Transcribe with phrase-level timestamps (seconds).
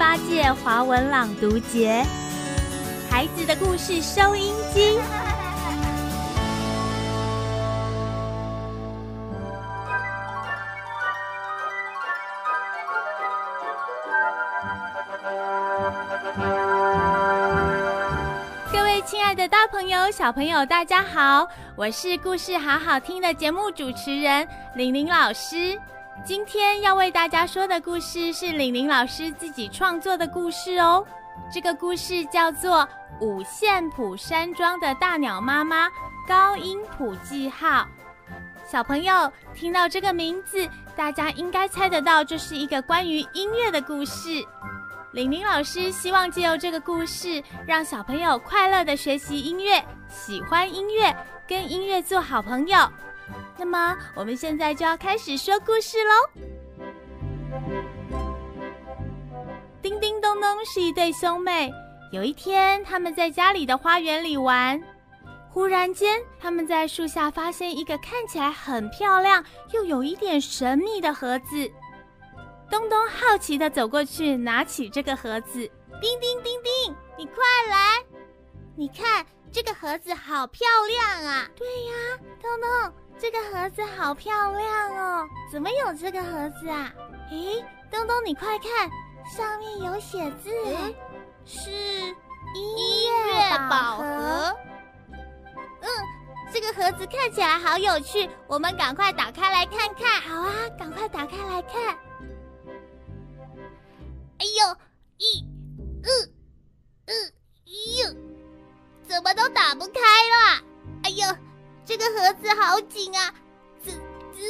[0.00, 2.02] 八届华文朗读节，
[3.10, 4.98] 孩子的故事收音机。
[18.72, 21.46] 各位亲爱的大朋友、小朋友，大家好！
[21.76, 25.78] 我是故事好好听的节目主持人玲玲老师。
[26.24, 31.04] 今天要为大家说的故事是玲玲老师自己创作的故事哦。
[31.50, 32.80] 这个故事叫做
[33.20, 35.88] 《五线谱山庄的大鸟妈妈
[36.28, 37.68] 高音谱记号》。
[38.66, 44.44] 小朋友听到这个名字，大家应该猜得到，这是一个关于音乐的故事。
[45.12, 51.16] 玲玲老师希望借由这个故事，让小朋友快乐的学习音乐，喜欢音乐，
[51.48, 52.78] 跟音乐做好朋友。
[53.60, 56.12] 那么，我们现在就要开始说故事喽。
[59.82, 61.70] 叮叮咚咚是一对兄妹。
[62.10, 64.82] 有一天，他们在家里的花园里玩，
[65.50, 71.70] 忽然间，他们在树下发现一个看起来很漂亮又有一点神秘的盒子。
[72.70, 75.70] 东东好奇的走过去，拿起这个盒子。
[76.00, 78.02] 叮叮叮叮，你快来！
[78.74, 81.46] 你看这个盒子好漂亮啊！
[81.54, 81.92] 对呀，
[82.40, 82.94] 东东。
[83.20, 85.28] 这个盒子好漂亮哦！
[85.52, 86.90] 怎么有这个盒子啊？
[87.30, 88.90] 咦，东东，你快看，
[89.30, 90.50] 上面有写字，
[91.44, 94.56] 是音乐宝盒。
[95.82, 95.88] 嗯，
[96.50, 100.22] 这个盒子看起来好有趣，我们赶快打开来看看。
[100.22, 101.94] 好啊，赶快打开来看。
[104.38, 104.76] 哎呦，
[105.18, 105.44] 一，
[106.02, 106.08] 嗯，
[107.04, 107.14] 嗯，
[108.02, 108.14] 呦，
[109.06, 109.99] 怎么都打不开
[112.00, 113.30] 个盒子好紧啊，
[113.82, 113.92] 怎
[114.32, 114.42] 怎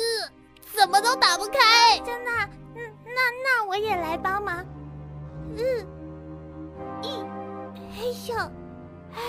[0.73, 1.98] 怎么都打不开？
[2.06, 2.31] 真的？
[2.77, 4.65] 嗯，那那我也来帮忙。
[5.56, 5.87] 嗯，
[7.03, 7.09] 一，
[7.98, 8.37] 哎呦，
[9.12, 9.21] 哎，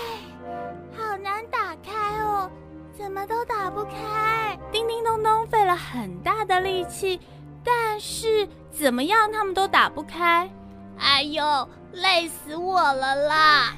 [0.96, 2.48] 好难打开哦，
[2.96, 4.56] 怎么都打不开。
[4.70, 7.20] 叮叮咚咚费了很大的力气，
[7.64, 10.48] 但是怎么样他们都打不开。
[10.96, 13.74] 哎呦，累死我了啦！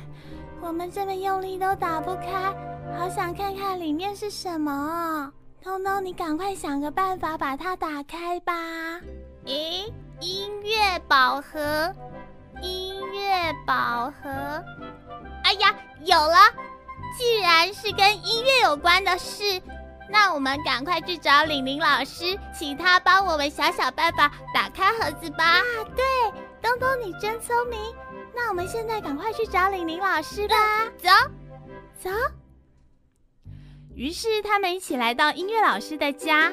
[0.60, 2.54] 我们这么用力都打不开。
[2.98, 5.32] 好想看看里面是什么哦，
[5.62, 8.52] 东东，你赶快想个办法把它打开吧。
[9.46, 11.92] 诶，音乐宝盒，
[12.62, 14.30] 音乐宝盒，
[15.42, 15.74] 哎呀，
[16.04, 16.36] 有了！
[17.18, 19.60] 既然是跟音乐有关的事，
[20.08, 25.44] 那我们赶快去找玲玲老师，请他帮我们想想办法打开盒子吧。
[25.44, 25.62] 啊，
[25.94, 26.04] 对，
[26.62, 27.78] 东东你真聪明。
[28.34, 30.56] 那我们现在赶快去找玲玲老师吧。
[30.98, 31.10] 走，
[31.98, 32.10] 走。
[33.96, 36.52] 于是他们一起来到音乐老师的家。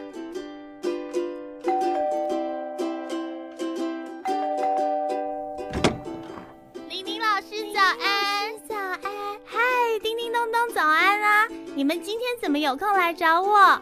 [6.87, 9.01] 玲玲老师早安，早安！
[9.43, 9.59] 嗨，
[10.03, 11.47] 叮叮咚咚早安啊！
[11.73, 13.81] 你们今天怎么有空来找我？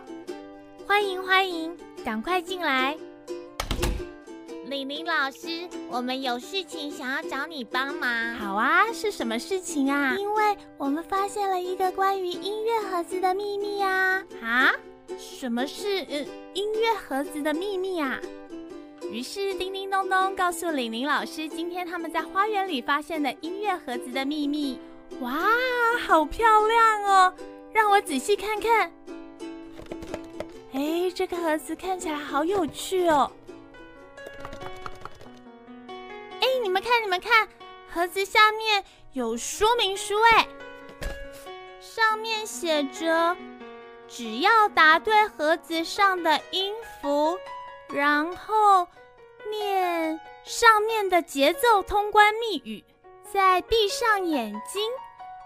[0.87, 2.97] 欢迎欢迎，赶快进来。
[4.69, 8.35] 玲玲老师，我们有事情想要找你帮忙。
[8.35, 10.15] 好啊，是什么事情啊？
[10.15, 14.23] 因为我们发现了一个关于音乐盒子的秘密啊！
[14.43, 14.71] 啊？
[15.17, 18.19] 什么是呃音乐盒子的秘密啊？
[19.11, 24.79] 于是叮叮咚咚告诉李玲老师，今天他们在花园里发现的音乐盒子的秘密。
[25.21, 25.31] 哇，
[26.05, 27.33] 好漂亮哦！
[27.73, 28.91] 让我仔细看看。
[30.73, 33.31] 哎，这个盒子看起来好有趣哦。
[37.19, 37.47] 看，
[37.93, 40.47] 盒子下面有说明书哎，
[41.79, 43.35] 上面写着：
[44.07, 47.37] 只要答对盒子上的音符，
[47.89, 48.87] 然后
[49.49, 52.83] 念上面的节奏通关密语，
[53.31, 54.81] 再闭上眼睛，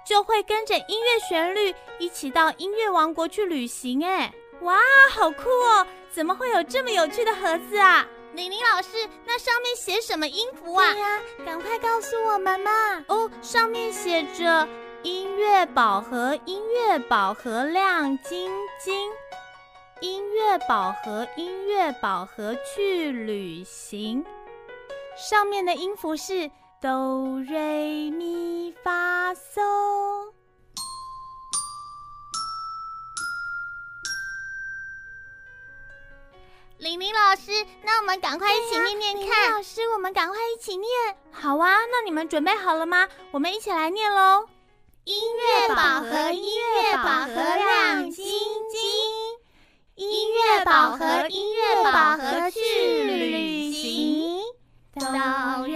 [0.05, 4.33] 就会跟着音乐旋律一起到音乐王国去旅行哎！
[4.61, 4.79] 哇，
[5.11, 5.85] 好酷哦！
[6.09, 8.07] 怎么会有这么有趣的盒子啊？
[8.33, 10.91] 玲玲老师，那上面写什么音符啊？
[10.91, 12.71] 对呀，赶快告诉我们嘛！
[13.07, 14.67] 哦，上面写着
[15.03, 18.51] “音乐宝盒，音乐宝盒亮晶
[18.83, 19.11] 晶，
[20.01, 24.25] 音乐宝盒，音乐宝盒去旅行”。
[25.15, 26.49] 上面的音符是
[26.81, 30.22] 哆、瑞、咪、发、嗦。
[36.93, 39.15] 玲玲老师，那我们赶快一起念念看。
[39.15, 40.87] 明明老师，我们赶快一起念。
[41.31, 43.09] 好啊，那你们准备好了吗？
[43.31, 44.45] 我们一起来念喽。
[45.03, 48.79] 音乐宝盒，音乐宝盒亮晶晶。
[49.95, 54.43] 音乐宝盒，音乐宝盒去旅行。
[54.93, 55.75] 哆瑞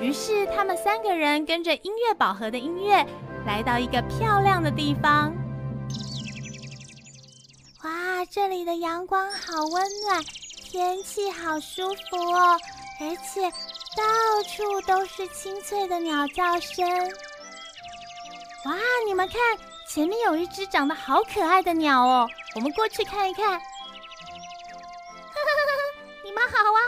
[0.00, 3.06] 于是他们三个人跟着音乐宝盒的音乐，
[3.46, 5.32] 来到一个漂亮的地方。
[7.84, 12.58] 哇，这里的阳光好温暖，天气好舒服哦，
[13.00, 13.50] 而且
[13.96, 16.88] 到处都是清脆的鸟叫声。
[18.64, 18.74] 哇，
[19.06, 19.38] 你们看，
[19.88, 23.44] 前面有一只长得好可爱的鸟哦，我们过去看一看。
[23.46, 23.60] 哈哈
[25.32, 25.82] 哈哈
[26.24, 26.80] 你们好啊，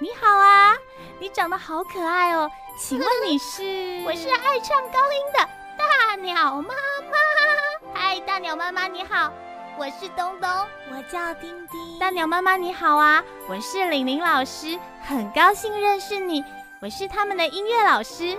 [0.00, 0.76] 你好啊，
[1.18, 2.48] 你长得好可爱哦，
[2.78, 3.62] 请问你是？
[4.06, 7.94] 我是爱唱高音的大鸟妈妈。
[7.94, 9.32] 嗨，大鸟妈妈你好，
[9.76, 10.48] 我是东东，
[10.92, 11.98] 我叫丁丁。
[11.98, 16.44] 大鸟妈妈你好啊，我是玲玲老师，很高兴认识你。
[16.80, 18.36] 我是他们的音乐老师，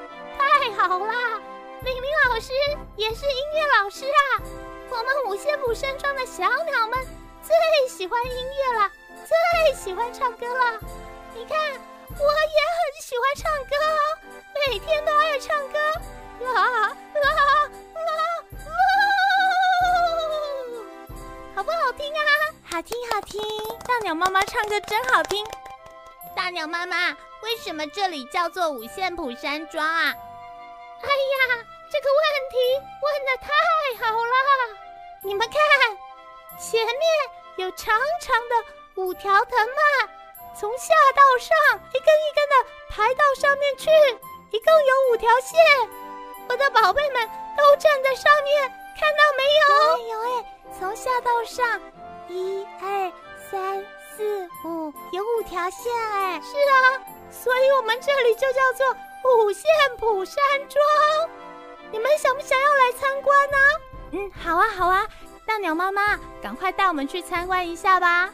[0.38, 1.14] 太好啦！
[1.82, 2.52] 玲玲老师
[2.96, 4.40] 也是音乐老师啊。
[4.88, 6.98] 我们五线谱山庄的小鸟们
[7.42, 7.54] 最
[7.88, 9.01] 喜欢音乐了，最
[9.92, 10.80] 喜欢唱歌了。
[11.34, 13.76] 你看，我也很喜欢唱歌，
[14.66, 15.78] 每天都爱唱歌。
[16.40, 17.68] 啦啦啦啦！
[21.54, 22.20] 好不好听啊？
[22.70, 23.42] 好听好听！
[23.86, 25.46] 大鸟妈妈唱歌真好听。
[26.34, 27.10] 大鸟妈妈。
[27.42, 30.04] 为什么这里叫做五线谱山庄啊？
[31.02, 32.56] 哎呀，这个问题
[33.02, 33.48] 问的太
[34.06, 34.32] 好了！
[35.22, 35.58] 你们看，
[36.58, 36.96] 前面
[37.56, 38.54] 有长长的
[38.96, 40.08] 五条藤蔓，
[40.54, 42.54] 从下到上一根一根的
[42.90, 43.88] 排到上面去，
[44.50, 45.58] 一共有五条线。
[46.46, 50.08] 我的宝贝们都站在上面，看到没有？
[50.08, 50.44] 有哎，
[50.78, 51.80] 从下到上，
[52.28, 53.10] 一二
[53.50, 53.82] 三
[54.14, 56.38] 四五，有五条线哎。
[56.42, 57.00] 是啊。
[57.30, 58.94] 所以，我们这里就叫做
[59.24, 59.64] 五线
[59.98, 60.36] 谱山
[60.68, 61.30] 庄。
[61.90, 63.56] 你们想不想要来参观呢？
[64.10, 65.08] 嗯，好啊，好啊。
[65.46, 68.30] 大鸟妈妈，赶快带我们去参观一下吧。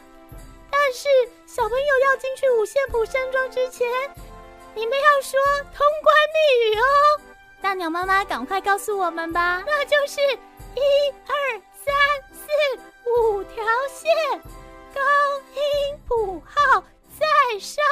[0.89, 1.07] 但是，
[1.45, 3.87] 小朋友要进去五线谱山庄之前，
[4.73, 7.21] 你们要说通关密语哦。
[7.61, 9.61] 大鸟妈妈，赶快告诉我们吧。
[9.67, 10.19] 那就是
[10.73, 10.81] 一
[11.27, 11.93] 二三
[12.33, 12.49] 四
[13.05, 14.41] 五条线，
[14.91, 14.99] 高
[15.53, 16.83] 音谱号。
[17.19, 17.83] 在上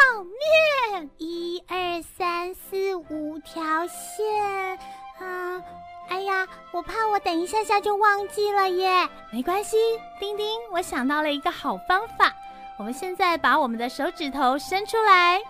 [0.90, 4.80] 面，一二三四五条线，
[5.20, 5.62] 啊，
[6.10, 9.08] 哎呀，我怕我等一下下就忘记了耶。
[9.32, 9.78] 没关系，
[10.20, 12.34] 丁丁，我想到了一个好方法。
[12.78, 15.42] 我们现在把我们的手指头伸出来，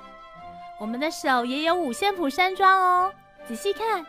[0.80, 3.12] 我们的手也有五线谱山庄哦。
[3.46, 4.06] 仔细看，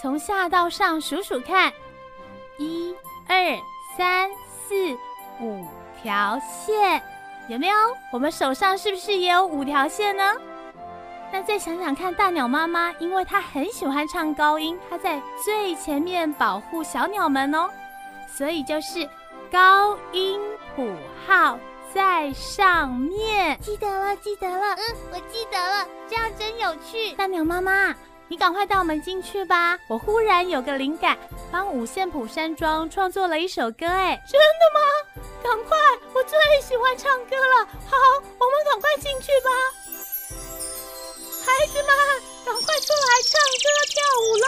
[0.00, 1.70] 从下到上数数看，
[2.58, 2.94] 一
[3.28, 3.36] 二
[3.96, 4.74] 三四
[5.40, 5.66] 五
[6.02, 7.02] 条线。
[7.46, 7.76] 有没有？
[8.10, 10.32] 我们手上是不是也有五条线呢？
[11.30, 17.68] 那再想想看，大鸟妈妈，因为她很喜欢唱高音，她在最前面保护小鸟们哦，
[18.26, 19.06] 所以就是
[19.52, 20.40] 高音
[20.74, 20.88] 谱
[21.26, 21.58] 号
[21.94, 23.56] 在上面。
[23.62, 27.12] 记得了，记得了，嗯，我记得了，这样真有趣。
[27.12, 27.94] 大鸟妈妈。
[28.26, 29.78] 你赶快带我们进去吧！
[29.86, 31.16] 我忽然有个灵感，
[31.52, 33.86] 帮五线谱山庄创作了一首歌。
[33.86, 34.80] 哎，真的吗？
[35.42, 35.76] 赶快！
[36.14, 37.66] 我最喜欢唱歌了。
[37.66, 37.96] 好，
[38.38, 39.50] 我们赶快进去吧。
[41.44, 41.94] 孩子们，
[42.46, 44.46] 赶快出来唱歌跳舞喽！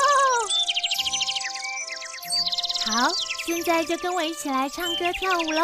[2.87, 3.13] 好，
[3.47, 5.63] 现在就跟我一起来唱歌跳舞喽。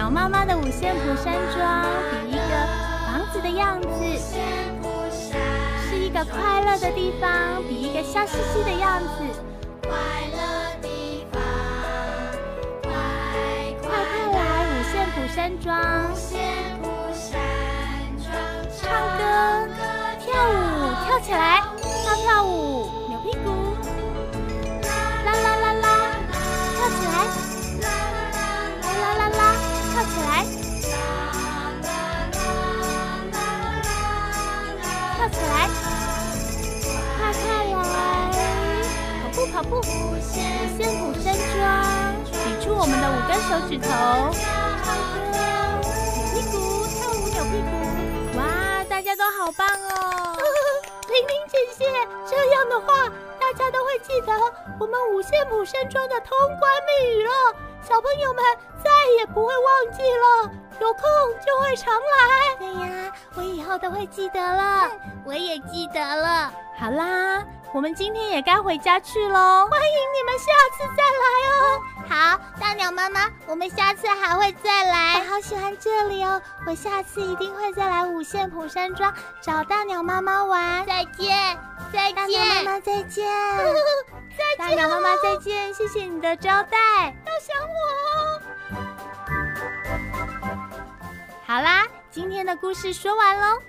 [0.00, 2.40] 鸟妈妈的五线谱山庄比一个
[3.06, 3.88] 房子的样子，
[5.90, 9.08] 是一个快乐的地方，比一个笑嘻嘻的样子。
[9.82, 9.90] 快
[10.32, 11.38] 乐地方，
[12.80, 12.88] 快
[13.82, 13.90] 快
[14.32, 15.70] 来五线谱山庄，
[18.80, 18.88] 唱
[19.18, 19.68] 歌
[20.18, 22.88] 跳舞，跳起来，跳跳舞。
[49.10, 50.38] 家都好棒哦！
[51.08, 51.84] 玲玲姐姐，
[52.28, 53.08] 这样的话，
[53.40, 54.32] 大家都会记得
[54.78, 57.32] 我们五线谱山庄的通关密语了。
[57.82, 58.44] 小朋友们
[58.84, 60.50] 再也不会忘记了，
[60.80, 61.02] 有空
[61.44, 62.56] 就会常来。
[62.56, 64.88] 对呀，我以后都会记得了。
[65.24, 66.52] 我也记得了。
[66.78, 69.66] 好啦，我们今天也该回家去喽。
[69.68, 71.80] 欢迎你们下次再来哦。
[72.08, 72.40] 好，
[72.70, 75.18] 大鸟妈妈，我们下次还会再来。
[75.18, 80.86] 我好喜欢这里哦，我下次一定会再来五线谱山庄找大鸟妈妈玩。
[80.86, 81.36] 再见，
[81.92, 83.26] 再见，大鸟妈妈再见，
[84.38, 86.78] 再见，大鸟妈妈再见，谢谢你的招待，
[87.26, 87.74] 要想我
[88.06, 88.40] 哦。
[91.44, 93.60] 好啦，今天的故事说完喽，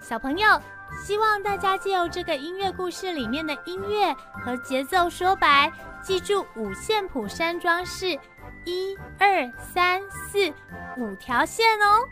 [0.00, 0.62] 小朋友。
[1.04, 8.16] 希望大家借由这个音乐故事里面的音乐和节奏说白，记住五线谱山庄是
[8.64, 10.52] 一二三四
[10.96, 12.06] 五条线哦。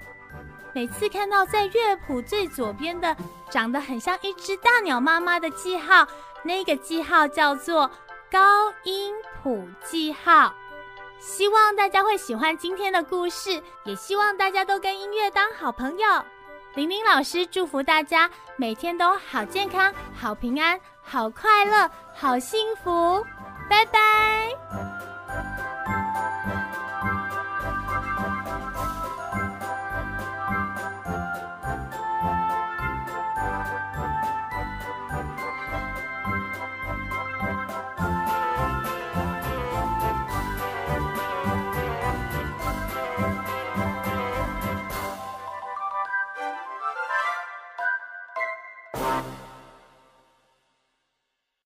[0.73, 3.15] 每次看到在乐谱最左边的
[3.51, 6.07] 长得很像一只大鸟妈妈的记号，
[6.43, 7.91] 那个记号叫做
[8.31, 10.55] 高音谱记号。
[11.19, 16.25] 希望大家会喜欢今天的故事，也希望大家都跟音乐当好朋友。
[16.75, 23.23] 玲玲老师祝福大家每天都好健康、好平安、好快乐、好幸福，
[23.69, 24.49] 拜拜。